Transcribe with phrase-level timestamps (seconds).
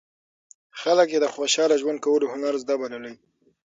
[0.81, 3.13] خلک یې د خوشاله ژوند کولو هنر زده بللی.